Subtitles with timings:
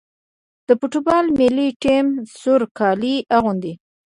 [0.67, 2.05] د فوټبال ملي ټیم
[2.39, 3.73] سور کالي اغوندي.